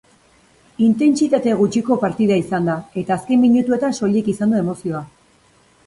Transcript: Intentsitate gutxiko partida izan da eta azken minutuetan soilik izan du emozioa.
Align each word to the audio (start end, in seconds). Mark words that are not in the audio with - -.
Intentsitate 0.85 1.53
gutxiko 1.59 1.99
partida 2.05 2.39
izan 2.45 2.71
da 2.73 2.79
eta 3.03 3.19
azken 3.21 3.47
minutuetan 3.47 3.97
soilik 4.03 4.35
izan 4.37 4.57
du 4.57 4.63
emozioa. 4.65 5.09